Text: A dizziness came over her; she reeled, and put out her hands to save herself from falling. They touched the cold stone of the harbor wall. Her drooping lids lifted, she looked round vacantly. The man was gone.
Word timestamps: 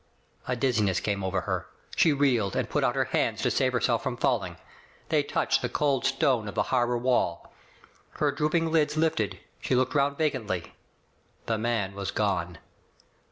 A 0.47 0.55
dizziness 0.55 0.99
came 0.99 1.23
over 1.23 1.41
her; 1.41 1.67
she 1.95 2.11
reeled, 2.11 2.55
and 2.55 2.67
put 2.67 2.83
out 2.83 2.95
her 2.95 3.03
hands 3.03 3.43
to 3.43 3.51
save 3.51 3.71
herself 3.71 4.01
from 4.01 4.17
falling. 4.17 4.57
They 5.09 5.21
touched 5.21 5.61
the 5.61 5.69
cold 5.69 6.05
stone 6.05 6.47
of 6.47 6.55
the 6.55 6.63
harbor 6.73 6.97
wall. 6.97 7.53
Her 8.13 8.31
drooping 8.31 8.71
lids 8.71 8.97
lifted, 8.97 9.37
she 9.59 9.75
looked 9.75 9.93
round 9.93 10.17
vacantly. 10.17 10.73
The 11.45 11.59
man 11.59 11.93
was 11.93 12.09
gone. 12.09 12.57